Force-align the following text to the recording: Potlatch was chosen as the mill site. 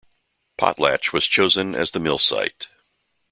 Potlatch 0.57 1.13
was 1.13 1.27
chosen 1.27 1.75
as 1.75 1.91
the 1.91 1.99
mill 1.99 2.17
site. 2.17 2.69